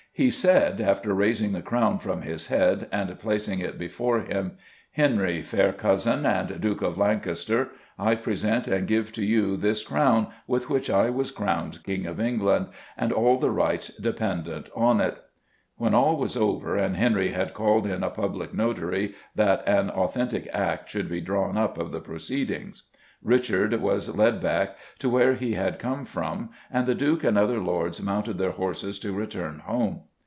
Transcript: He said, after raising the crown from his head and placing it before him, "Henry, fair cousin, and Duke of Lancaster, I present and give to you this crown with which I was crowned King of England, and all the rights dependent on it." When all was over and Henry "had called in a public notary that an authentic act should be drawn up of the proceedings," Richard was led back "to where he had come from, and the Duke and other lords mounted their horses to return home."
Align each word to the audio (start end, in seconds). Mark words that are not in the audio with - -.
He 0.13 0.29
said, 0.29 0.81
after 0.81 1.13
raising 1.15 1.53
the 1.53 1.61
crown 1.61 1.97
from 1.97 2.21
his 2.23 2.47
head 2.47 2.89
and 2.91 3.17
placing 3.17 3.59
it 3.59 3.79
before 3.79 4.19
him, 4.19 4.57
"Henry, 4.91 5.41
fair 5.41 5.71
cousin, 5.71 6.25
and 6.25 6.59
Duke 6.59 6.81
of 6.81 6.97
Lancaster, 6.97 7.69
I 7.97 8.15
present 8.15 8.67
and 8.67 8.89
give 8.89 9.13
to 9.13 9.23
you 9.23 9.55
this 9.55 9.83
crown 9.85 10.27
with 10.47 10.69
which 10.69 10.89
I 10.89 11.09
was 11.09 11.31
crowned 11.31 11.81
King 11.85 12.05
of 12.07 12.19
England, 12.19 12.67
and 12.97 13.13
all 13.13 13.37
the 13.37 13.49
rights 13.51 13.87
dependent 13.95 14.69
on 14.75 14.99
it." 14.99 15.17
When 15.77 15.95
all 15.95 16.17
was 16.17 16.35
over 16.35 16.75
and 16.75 16.97
Henry 16.97 17.29
"had 17.29 17.53
called 17.53 17.87
in 17.87 18.03
a 18.03 18.09
public 18.09 18.53
notary 18.53 19.15
that 19.35 19.65
an 19.65 19.89
authentic 19.89 20.47
act 20.53 20.89
should 20.91 21.07
be 21.09 21.21
drawn 21.21 21.57
up 21.57 21.77
of 21.77 21.93
the 21.93 22.01
proceedings," 22.01 22.83
Richard 23.23 23.79
was 23.81 24.13
led 24.15 24.41
back 24.41 24.75
"to 24.99 25.07
where 25.07 25.35
he 25.35 25.53
had 25.53 25.77
come 25.79 26.05
from, 26.05 26.49
and 26.71 26.85
the 26.87 26.95
Duke 26.95 27.23
and 27.23 27.37
other 27.37 27.59
lords 27.59 28.01
mounted 28.01 28.37
their 28.39 28.49
horses 28.51 28.99
to 28.99 29.13
return 29.13 29.59
home." 29.59 30.01